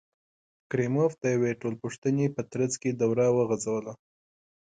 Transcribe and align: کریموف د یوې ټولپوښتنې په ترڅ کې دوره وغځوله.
کریموف 0.71 1.13
د 1.21 1.25
یوې 1.35 1.51
ټولپوښتنې 1.61 2.27
په 2.35 2.41
ترڅ 2.51 2.71
کې 2.81 2.89
دوره 3.01 3.25
وغځوله. 3.35 3.93